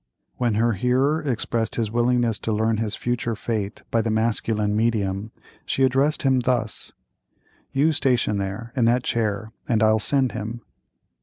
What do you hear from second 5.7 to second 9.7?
addressed him thus: "You station there, in that chair,